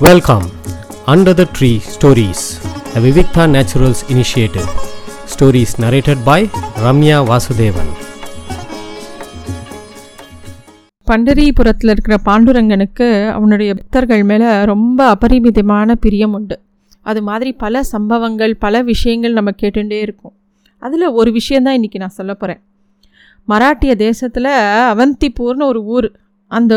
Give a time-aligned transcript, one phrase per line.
[0.00, 0.46] Welcome
[1.06, 2.42] under the tree stories
[2.92, 4.66] the Vivikta naturals initiative
[5.26, 6.46] stories narrated by
[6.82, 7.90] Ramya Vasudevan
[11.06, 16.56] பண்டரிபுரத்தில் இருக்கிற பாண்டுரங்கனுக்கு அவனுடைய பக்தர்கள் மேலே ரொம்ப அபரிமிதமான பிரியம் உண்டு
[17.06, 20.34] அது மாதிரி பல சம்பவங்கள் பல விஷயங்கள் நம்ம கேட்டுகிட்டே இருக்கோம்
[20.82, 22.62] அதில் ஒரு விஷயந்தான் இன்றைக்கி நான் சொல்ல போகிறேன்
[23.48, 24.52] மராட்டிய தேசத்தில்
[24.88, 26.08] அவந்திப்பூர்னு ஒரு ஊர்
[26.50, 26.74] அந்த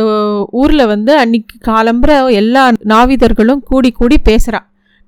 [0.51, 4.61] ஊரில் வந்து அன்னைக்கு காலம்புற எல்லா நாவிதர்களும் கூடி கூடி பேசுகிறா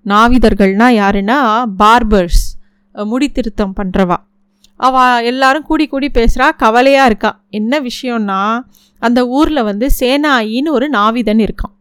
[0.05, 1.38] நாவிதர்கள்னால் யாருன்னா
[1.77, 2.44] பார்பர்ஸ்
[2.95, 4.18] முடி திருத்தம் பண்ணுறவா
[4.80, 7.32] அவள் எல்லாரும் கூடி கூடி பேசுகிறா கவலையாக இருக்கா.
[7.49, 8.40] என்ன விஷயம்னா
[8.99, 11.73] அந்த ஊரில் வந்து சேனாயின்னு ஒரு நாவிதன் இருக்கான்.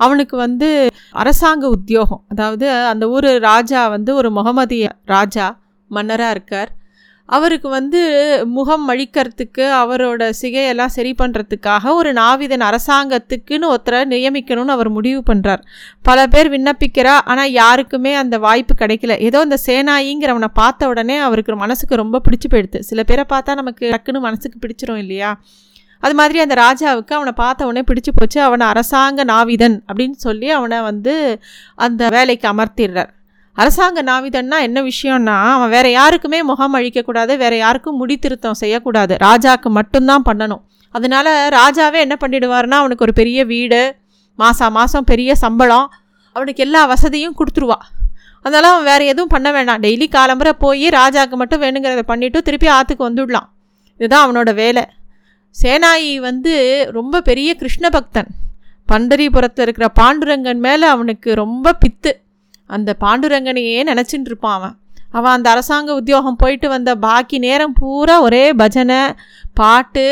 [0.00, 0.68] அவனுக்கு வந்து
[1.10, 2.22] அரசாங்க உத்தியோகம்.
[2.28, 5.46] அதாவது அந்த ஊர் ராஜா வந்து ஒரு முகமதிய ராஜா
[5.90, 6.70] மன்னராக இருக்கார்.
[7.28, 8.00] அவருக்கு வந்து
[8.46, 15.62] முகம் மழிக்கிறதுக்கு அவரோட சிகையெல்லாம் சரி பண்ணுறதுக்காக ஒரு நாவிதன் அரசாங்கத்துக்குன்னு ஒருத்தரை நியமிக்கணும்னு அவர் முடிவு பண்ணுறார்
[16.02, 19.20] பல பேர் விண்ணப்பிக்கிறா ஆனால் யாருக்குமே அந்த வாய்ப்பு கிடைக்கல.
[19.20, 22.78] ஏதோ இந்த சேனாயிங்கிறவனை பார்த்த உடனே அவருக்கு மனசுக்கு ரொம்ப பிடிச்சி போயிடுது.
[22.78, 25.42] சில பேரை பார்த்தா நமக்கு டக்குன்னு மனசுக்கு பிடிச்சிரும் இல்லையா?
[26.00, 28.40] அது மாதிரி அந்த ராஜாவுக்கு அவனை பார்த்த உடனே பிடிச்சி போச்சு.
[28.40, 31.40] அவனை அரசாங்க நாவிதன் அப்படின்னு சொல்லி அவனை வந்து
[31.74, 33.10] அந்த வேலைக்கு அமர்த்திடுறார்.
[33.56, 39.16] அரசாங்க நாவிதன்னா என்ன விஷயம்னா அவன் வேறு யாருக்குமே முகம் அழிக்கக்கூடாது வேறு யாருக்கும் முடி திருத்தம் செய்யக்கூடாது.
[39.24, 40.62] ராஜாவுக்கு மட்டும்தான் பண்ணணும்.
[40.90, 43.96] அதனால ராஜாவே என்ன பண்ணிடுவார்னா அவனுக்கு ஒரு பெரிய வீடு
[44.34, 45.92] மாதம் மாதம் பெரிய சம்பளம்
[46.32, 47.78] அவனுக்கு எல்லா வசதியும் கொடுத்துருவா.
[48.42, 53.10] அதனால் அவன் வேறு எதுவும் பண்ண வேண்டாம் டெய்லி காலம்புரை போய் ராஜாவுக்கு மட்டும் வேணுங்கிறத பண்ணிவிட்டு திருப்பி ஆற்றுக்கு
[53.10, 53.48] வந்துடலாம்.
[53.94, 54.84] இதுதான் அவனோட வேலை.
[55.62, 56.54] சேனாயி வந்து
[56.92, 58.26] ரொம்ப பெரிய கிருஷ்ண பக்தன்.
[58.92, 62.12] பண்டரிபுரத்தில் இருக்கிற பாண்டுரங்கன் மேலே அவனுக்கு ரொம்ப பித்து.
[62.66, 64.74] அந்த பாண்டுரங்கனையே நினச்சின்னு இருப்பான் அவன்.
[65.10, 69.00] அவன் அந்த அரசாங்க உத்தியோகம் போயிட்டு வந்த பாக்கி நேரம் பூரா ஒரே பஜனை
[69.54, 70.06] பாட்டு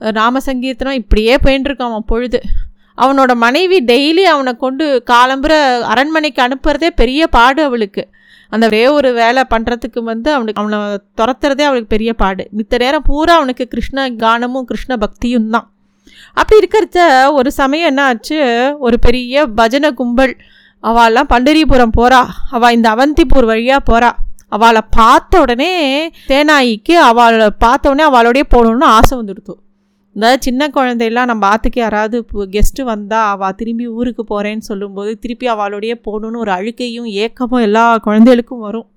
[0.00, 2.40] ராமசங்கீர்த்தனம் இப்படியே போயின்ட்டுருக்கான் அவன் பொழுது.
[2.98, 5.52] அவனோட மனைவி டெய்லி அவனை கொண்டு காலம்புற
[5.92, 8.02] அரண்மனைக்கு அனுப்புறதே பெரிய பாடு அவளுக்கு.
[8.48, 10.78] அந்த ஒரே ஒரு வேலை பண்ணுறதுக்கு வந்து அவனுக்கு அவனை
[11.18, 12.44] துரத்துறதே அவளுக்கு பெரிய பாடு.
[12.56, 15.66] மித்த நேரம் பூரா அவனுக்கு கிருஷ்ண கானமும் கிருஷ்ண பக்தியும் தான்.
[16.34, 16.98] அப்படி இருக்கிறத
[17.32, 18.38] ஒரு சமயம் என்ன ஆச்சு?
[18.78, 20.34] ஒரு பெரிய பஜனை கும்பல்
[20.82, 22.20] அவள்லாம் பண்டரிபுரம் போகிறா
[22.50, 24.10] அவள் இந்த அவந்திப்பூர் வழியாக போகிறா
[24.48, 25.72] அவளை பார்த்த உடனே
[26.28, 29.54] தேனாயிக்கு அவளை பார்த்த உடனே அவளோடய போகணுன்னு ஆசை வந்துடுத்து.
[30.14, 35.94] இந்த சின்ன குழந்தையெல்லாம் நம்ம ஆற்றுக்கு யாராவது கெஸ்ட்டு வந்தால் அவள் திரும்பி ஊருக்கு போகிறேன்னு சொல்லும்போது திருப்பி அவளோடைய
[36.06, 38.88] போகணுன்னு ஒரு அழுக்கையும் ஏக்கமும் எல்லா குழந்தைகளுக்கும் வரும்.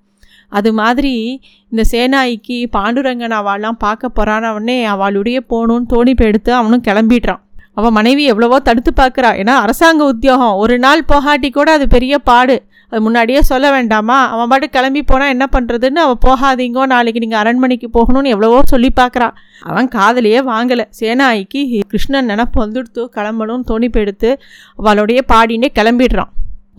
[0.49, 7.41] அது மாதிரி இந்த சேனாய்க்கு பாண்டுரங்கன் அவள்லாம் பார்க்க போகிறான உடனே அவளுடைய போகணுன்னு தோணி எடுத்து அவனும் கிளம்பிடுறான்.
[7.77, 9.29] அவன் மனைவி எவ்வளவோ தடுத்து பார்க்குறா.
[9.41, 10.55] ஏன்னா அரசாங்க உத்தியோகம்.
[10.63, 12.55] ஒரு நாள் போகாட்டி கூட அது பெரிய பாடு.
[12.91, 14.17] அது முன்னாடியே சொல்ல வேண்டாமா?
[14.33, 19.29] அவன் பாட்டு கிளம்பி போனால் என்ன பண்ணுறதுன்னு அவள் போகாதீங்கோ நாளைக்கு நீங்கள் அரண்மனைக்கு போகணும்னு எவ்வளவோ சொல்லி பார்க்குறா.
[19.69, 20.85] அவன் காதலையே வாங்கலை.
[20.99, 21.61] சேனாய்க்கு
[21.91, 24.31] கிருஷ்ணன் நினப்பு வந்துடுத்து கிளம்பணும்னு தோணிப்பு எடுத்து
[24.79, 26.31] அவளுடைய பாடினே கிளம்பிடுறான்.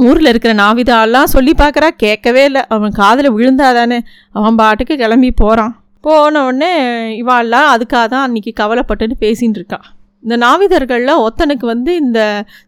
[0.07, 1.89] ஊரில் இருக்கிற நாவிதாலாம் சொல்லி பார்க்குறா.
[2.05, 2.63] கேட்கவே இல்லை.
[2.77, 3.99] அவன் காதில் விழுந்தாதானே.
[4.39, 5.75] அவன் பாட்டுக்கு கிளம்பி போகிறான்
[6.07, 6.73] போன உடனே
[7.21, 9.87] இவாள்லாம் அதுக்காக தான் அன்றைக்கி கவலைப்பட்டுன்னு பேசின்னு இருக்கான்
[10.25, 12.21] இந்த நாவிதர்களில் ஒத்தனுக்கு வந்து இந்த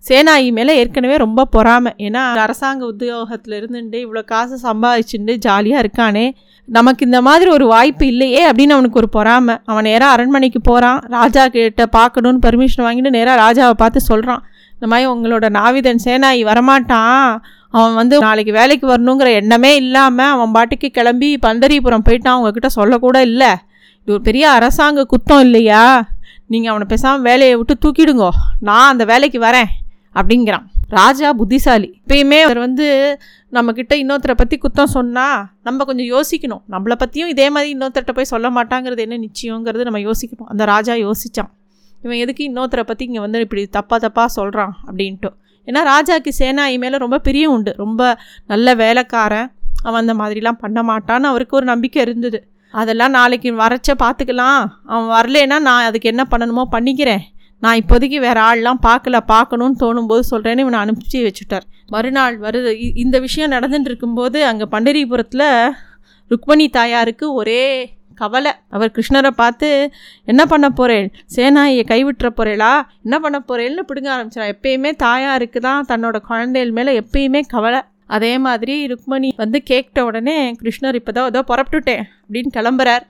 [0.09, 1.93] சேனாயி மேலே ஏற்கனவே ரொம்ப பொறாமை.
[2.07, 6.27] ஏன்னா அரசாங்க உத்தியோகத்தில் இருந்துட்டு இவ்வளோ காசு சம்பாதிச்சுட்டு ஜாலியாக இருக்கானே.
[6.69, 9.55] நமக்கு இந்த மாதிரி ஒரு வாய்ப்பு இல்லையே அப்படின்னு அவனுக்கு ஒரு பொறாமை.
[9.71, 14.43] அவன் நேராக அரண்மனைக்கு போகிறான் ராஜா கிட்ட பார்க்கணுன்னு பர்மிஷன் வாங்கிட்டு நேராக ராஜாவை பார்த்து சொல்கிறான்
[14.75, 17.29] இந்த மாதிரி உங்களோட நாவிதன் சேனாயி வரமாட்டான்.
[17.77, 22.37] அவன் வந்து நாளைக்கு வேலைக்கு வரணுங்கிற எண்ணமே இல்லாமல் அவன் பாட்டுக்கு கிளம்பி பந்தரிபுரம் போயிட்டான்.
[22.37, 23.51] அவங்கக்கிட்ட சொல்லக்கூட இல்லை.
[24.03, 25.85] இது ஒரு பெரிய அரசாங்க குத்தம் இல்லையா?
[26.47, 28.31] நீங்கள் அவனை பேசாமல் வேலையை விட்டு தூக்கிடுங்கோ.
[28.61, 29.71] நான் அந்த வேலைக்கு வரேன்
[30.15, 30.67] அப்படிங்கிறான்.
[30.89, 32.01] ராஜா புத்திசாலி.
[32.03, 32.87] இப்பயுமே அவர் வந்து
[33.53, 36.63] நம்மக்கிட்ட இன்னொருத்தரை பற்றி குத்தம் சொன்னால் நம்ம கொஞ்சம் யோசிக்கணும்.
[36.71, 40.51] நம்மளை பற்றியும் இதே மாதிரி இன்னொருத்தர்கிட்ட போய் சொல்ல மாட்டாங்கிறது என்ன நிச்சயங்கிறது நம்ம யோசிக்கணும்.
[40.53, 41.51] அந்த ராஜா யோசித்தான்
[42.05, 45.31] இவன் எதுக்கு இன்னொருத்தரை பற்றி இங்கே வந்து இப்படி தப்பாக தப்பாக சொல்கிறான் அப்படின்ட்டு.
[45.69, 47.75] ஏன்னா ராஜாக்கு சேனாயி மேலே ரொம்ப பிரியம் உண்டு.
[47.77, 49.49] ரொம்ப நல்ல வேலைக்காரன்.
[49.83, 52.39] அவன் அந்த மாதிரிலாம் பண்ண மாட்டான்னு அவருக்கு ஒரு நம்பிக்கை இருந்தது.
[52.75, 54.61] அதெல்லாம் நாளைக்கு வரைச்ச பார்த்துக்கலாம்
[54.93, 57.25] அவன் வரலேன்னா நான் அதுக்கு என்ன பண்ணணுமோ பண்ணிக்கிறேன்.
[57.63, 61.67] நான் இப்போதைக்கு வேறு ஆள்லாம் பார்க்கல பார்க்கணுன்னு தோணும்போது சொல்கிறேன்னு இவனை அனுப்பிச்சி வச்சுட்டார்.
[61.95, 62.71] மறுநாள் வருது
[63.05, 65.49] இந்த விஷயம் நடந்துட்டு இருக்கும்போது அங்கே பண்டரிபுரத்தில்
[66.31, 67.63] ருக்மணி தாயாருக்கு ஒரே
[68.21, 68.53] கவலை.
[68.75, 69.69] அவர் கிருஷ்ணரை பார்த்து
[70.31, 72.73] என்ன பண்ண போகிறேன் சேனாயை கைவிட்டுற போகிறேளா
[73.07, 77.81] என்ன பண்ண போகிறேன்னு பிடுங்க ஆரம்பிச்சிடா எப்பயுமே தாயாருக்கு தான் தன்னோட குழந்தைகள் மேலே எப்பயுமே கவலை.
[78.07, 83.05] அதே மாதிரி ருக்மணி வந்து கேட்ட உடனே கிருஷ்ணர் இப்போ தான் ஏதோ புறப்பட்டுட்டேன் அப்படின்னு கிளம்புறார்.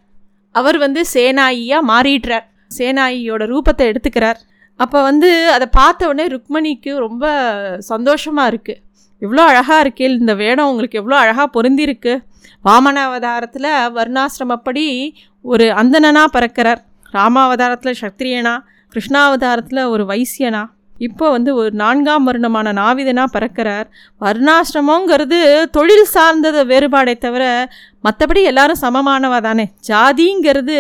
[0.55, 2.47] அவர் வந்து சேனாயியாக மாறிடுறார்.
[2.79, 4.39] சேனாயியோட ரூபத்தை எடுத்துக்கிறார்.
[4.81, 7.25] அப்போ வந்து அதை பார்த்த உடனே ருக்மணிக்கு ரொம்ப
[7.93, 8.81] சந்தோஷமாக இருக்குது
[9.23, 12.15] எவ்வளோ அழகாக இருக்கே இந்த வேடம் உங்களுக்கு எவ்வளோ அழகாக பொருந்திருக்கு.
[12.65, 14.85] வாமன அவதாரத்தில் வர்ணாசிரமப்படி
[15.45, 16.81] ஒரு அந்தணனாக பறக்கிறார்.
[17.15, 18.55] ராமாவதாரத்தில் சத்திரியனா
[18.95, 20.63] கிருஷ்ணாவதாரத்தில் ஒரு வைசியனா.
[20.99, 23.87] இப்போ வந்து ஒரு நான்காம் வருணமான நாவிதனாக பிறக்கிறார்.
[24.21, 25.39] வர்ணாசிரமங்கிறது
[25.77, 27.45] தொழில் சார்ந்தத வேறுபாடே தவிர
[28.05, 29.65] மற்றபடி எல்லாரும் சமமானவா தானே?
[29.89, 30.79] ஜாதிங்கிறது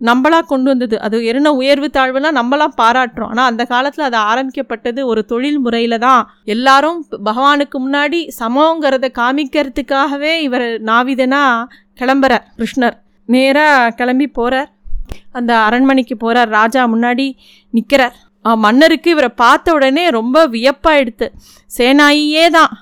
[0.00, 1.00] நம்மளாக கொண்டு வந்தது.
[1.00, 3.32] அது என்ன உயர்வு தாழ்வுலாம் நம்மளாம் பாராட்டுறோம்.
[3.32, 6.22] ஆனால் அந்த காலத்தில் அது ஆரம்பிக்கப்பட்டது ஒரு தொழில் முறையில் தான்.
[6.44, 6.98] எல்லாரும்
[7.28, 11.42] பகவானுக்கு முன்னாடி சமங்கிறத காமிக்கிறதுக்காகவே இவர் நாவிதனா
[12.00, 12.96] கிளம்புறார் கிருஷ்ணர்.
[13.28, 14.70] நேராக கிளம்பி போகிறார்
[15.38, 17.26] அந்த அரண்மனைக்கு போகிறார் ராஜா முன்னாடி
[17.70, 21.26] நிற்கிறார் மன்னருக்கு இவரை பார்த்த உடனே ரொம்ப வியப்பாயிடுத்து.
[21.78, 22.72] சேனாயியே தான்.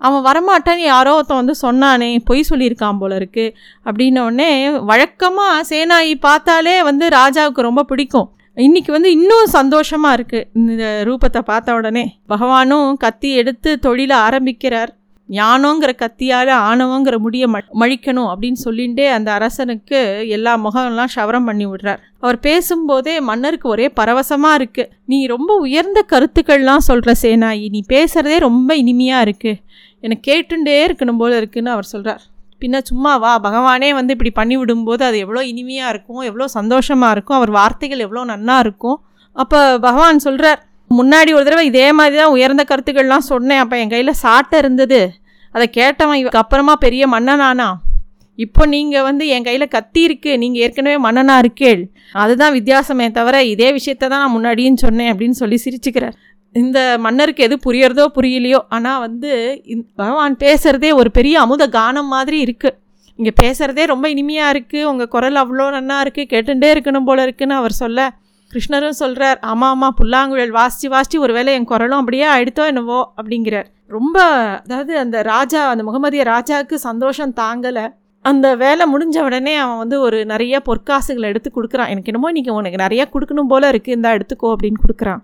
[0.00, 4.50] அவன் வரமாட்டான்னு யாரோ ஒருத்தன் வந்து சொன்னானே பொய் சொல்லியிருக்கான் போல இருக்கு அப்படின்னோடனே
[4.90, 8.28] வழக்கமாக சேனாயி பார்த்தாலே வந்து ராஜாவுக்கு ரொம்ப பிடிக்கும்.
[8.56, 12.20] இன்றைக்கி வந்து இன்னும் சந்தோஷமாக இருக்குது இந்த ரூபத்தை பார்த்த உடனே.
[12.28, 14.92] பகவானும் கத்தி எடுத்து தொழிலை ஆரம்பிக்கிறார்.
[15.28, 17.44] ஞானங்கிற கத்தியால் ஆணவங்கிற முடிய
[17.80, 19.98] மழிக்கணும் அப்படின்னு சொல்லிகிட்டே அந்த அரசனுக்கு
[20.36, 22.00] எல்லா முகம்லாம் ஷவரம் பண்ணி விடுறார்.
[22.24, 28.76] அவர் பேசும்போதே மன்னருக்கு ஒரே பரவசமாக இருக்குது நீ ரொம்ப உயர்ந்த கருத்துக்கள்லாம் சொல்கிற சேனாயி நீ பேசுகிறதே ரொம்ப
[28.82, 29.60] இனிமையாக இருக்குது
[30.00, 32.24] எனக்கு கேட்டுண்டே இருக்கணும் போல இருக்குன்னு அவர் சொல்கிறார்
[32.62, 37.36] பின்ன சும்மா வா பகவானே வந்து இப்படி பண்ணி விடும்போது அது எவ்வளோ இனிமையாக இருக்கும் எவ்வளோ சந்தோஷமாக இருக்கும்
[37.36, 38.98] அவர் வார்த்தைகள் எவ்வளோ நன்னா இருக்கும்.
[39.36, 40.60] அப்போ பகவான் சொல்கிறார்
[40.90, 43.60] முன்னாடி ஒரு தடவை இதே மாதிரி தான் உயர்ந்த கருத்துக்கள்லாம் சொன்னேன்.
[43.64, 45.00] அப்போ என் கையில் சாட்டை இருந்தது.
[45.54, 47.68] அதை கேட்டவன் இவக்கு அப்புறமா பெரிய மன்னனானா?
[48.38, 50.32] இப்போ நீங்கள் வந்து என் கையில் கத்தி இருக்கு.
[50.42, 51.80] நீங்கள் ஏற்கனவே மன்னனாக இருக்கேள்.
[52.22, 56.16] அதுதான் வித்தியாசமே தவிர இதே விஷயத்த தான் நான் முன்னாடியும் சொன்னேன் அப்படின்னு சொல்லி சிரிச்சுக்கிறார்.
[56.54, 59.30] இந்த மன்னருக்கு எது புரியறதோ புரியலையோ ஆனால் வந்து
[60.00, 62.76] பகவான் பேசுகிறதே ஒரு பெரிய அமுத கானம் மாதிரி இருக்குது
[63.18, 67.74] இங்கே பேசுகிறதே ரொம்ப இனிமையாக இருக்குது உங்கள் குரல் அவ்வளோ நன்னா இருக்குது கேட்டுகிட்டே இருக்கணும் போல இருக்குன்னு அவர்
[67.82, 68.00] சொல்ல
[68.52, 73.12] கிருஷ்ணரும் சொல்கிறார் ஆமாம் ஆமாம் புல்லாங்குழல் வாசித்து வாசித்து ஒரு வேளை என் குரலும் அப்படியே ஆயிடுத்தோ என்னவோ?
[73.16, 73.66] அப்படிங்கிறார்.
[73.86, 74.22] ரொம்ப
[74.64, 77.88] அதாவது அந்த ராஜா அந்த முகமதிய ராஜாவுக்கு சந்தோஷம் தாங்கலை.
[78.20, 81.88] அந்த வேலை முடிஞ்ச உடனே அவன் வந்து ஒரு நிறைய பொற்காசுகளை எடுத்து கொடுக்குறான்.
[81.88, 85.22] எனக்கு என்னமோ இன்றைக்கி உனக்கு நிறையா கொடுக்கணும் போல் இருக்குது இந்தா எடுத்துக்கோ அப்படின்னு கொடுக்குறான்.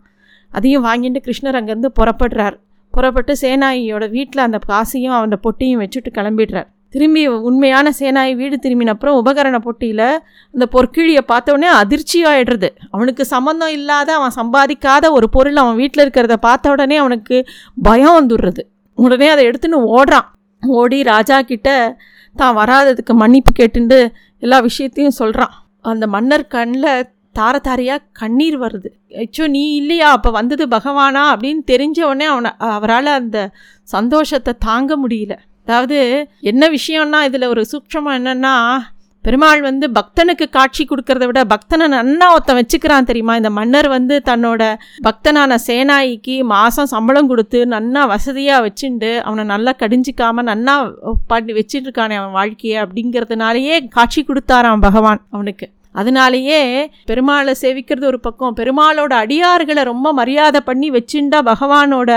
[0.50, 2.56] அதையும் வாங்கிட்டு கிருஷ்ணர் அங்கேருந்து புறப்படுறார்.
[2.90, 6.68] புறப்பட்டு சேனாயியோட வீட்டில் அந்த காசையும் அந்த பொட்டியும் வச்சுட்டு கிளம்பிடுறார்.
[6.94, 10.06] திரும்பி உண்மையான சேனாய் வீடு திரும்பினப்புறம் உபகரண போட்டியில்
[10.54, 16.74] அந்த பொற்கிழியை பார்த்தோடனே அதிர்ச்சியாயிடுறது அவனுக்கு சம்மந்தம் இல்லாத அவன் சம்பாதிக்காத ஒரு பொருள் அவன் வீட்டில் இருக்கிறத பார்த்த
[16.74, 17.36] உடனே அவனுக்கு
[17.82, 18.62] பயம் வந்துடுறது.
[18.98, 20.28] உடனே அதை எடுத்துன்னு ஓடுறான்.
[20.62, 21.68] ஓடி ராஜா கிட்ட
[22.36, 23.98] தான் வராததுக்கு மன்னிப்பு கேட்டுண்டு
[24.42, 25.54] எல்லா விஷயத்தையும் சொல்கிறான்
[25.92, 26.88] அந்த மன்னர் கண்ணில்
[27.38, 28.88] தார தாரையாக கண்ணீர் வருது.
[29.22, 30.08] ஏச்சோ நீ இல்லையா?
[30.10, 31.22] அப்போ வந்தது பகவானா?
[31.32, 33.38] அப்படின்னு தெரிஞ்ச உடனே அவனை அவரால் அந்த
[33.88, 35.34] சந்தோஷத்தை தாங்க முடியல.
[35.66, 38.54] அதாவது என்ன விஷயம்னா இதில் ஒரு சூட்சமாக என்னென்னா
[39.24, 43.36] பெருமாள் வந்து பக்தனுக்கு காட்சி கொடுக்கறத விட பக்தனை நன்னா ஒருத்தன் வச்சுக்கிறான் தெரியுமா?
[43.36, 44.62] இந்த மன்னர் வந்து தன்னோட
[45.02, 50.74] பக்தனான சேனாயிக்கு மாதம் சம்பளம் கொடுத்து நன்னா வசதியாக வச்சுண்டு அவனை நல்லா கடிஞ்சிக்காமல் நன்னா
[51.26, 55.68] பண்ணி வச்சுட்டு இருக்கானே அவன் வாழ்க்கையை அப்படிங்கிறதுனாலேயே காட்சி கொடுத்தாரான் பகவான் அவனுக்கு.
[56.00, 56.60] அதனாலேயே
[57.10, 58.56] பெருமாளை சேவிக்கிறது ஒரு பக்கம்.
[58.60, 62.12] பெருமாளோட அடியார்களை ரொம்ப மரியாதை பண்ணி வச்சுண்டா பகவானோட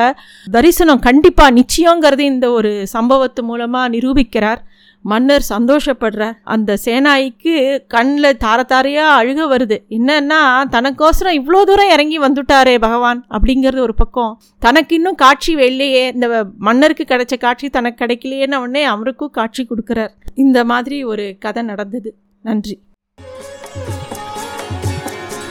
[0.52, 4.62] தரிசனம் கண்டிப்பாக நிச்சயங்கிறது இந்த ஒரு சம்பவத்து மூலமாக நிரூபிக்கிறார்.
[5.02, 6.36] மன்னர் சந்தோஷப்படுறார்.
[6.54, 7.54] அந்த சேனாய்க்கு
[7.88, 9.78] கண்ணில் தார தாரையாக அழுக வருது.
[9.98, 10.40] என்னன்னா
[10.76, 14.34] தனக்கோசரம் இவ்வளோ தூரம் இறங்கி வந்துட்டாரே பகவான் அப்படிங்கிறது ஒரு பக்கம்.
[14.66, 16.04] தனக்கு இன்னும் காட்சி இல்லையே.
[16.14, 16.28] இந்த
[16.68, 20.14] மன்னருக்கு கிடைச்ச காட்சி தனக்கு கிடைக்கலையேன்னு உடனே அவருக்கும் காட்சி கொடுக்குறார்.
[20.46, 22.12] இந்த மாதிரி ஒரு கதை நடந்தது.
[22.50, 22.78] நன்றி.